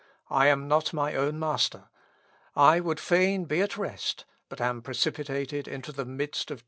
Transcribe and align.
I 0.31 0.47
am 0.47 0.67
not 0.67 0.93
my 0.93 1.13
own 1.13 1.37
master. 1.37 1.87
I 2.55 2.79
would 2.79 2.99
fain 2.99 3.45
be 3.45 3.61
at 3.61 3.77
rest, 3.77 4.25
but 4.49 4.59
am 4.59 4.81
precipitated 4.81 5.67
into 5.67 5.91
the 5.91 6.05
midst 6.05 6.09
of 6.09 6.25
tumult 6.25 6.41
and 6.41 6.49
revolution." 6.49 6.59